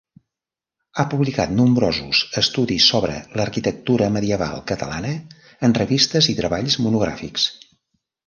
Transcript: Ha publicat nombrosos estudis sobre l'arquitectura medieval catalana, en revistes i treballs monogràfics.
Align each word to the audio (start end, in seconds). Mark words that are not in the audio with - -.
Ha 1.01 1.03
publicat 1.09 1.51
nombrosos 1.57 2.21
estudis 2.41 2.87
sobre 2.93 3.19
l'arquitectura 3.41 4.07
medieval 4.17 4.63
catalana, 4.73 5.13
en 5.69 5.77
revistes 5.81 6.31
i 6.33 6.35
treballs 6.43 6.79
monogràfics. 6.87 7.47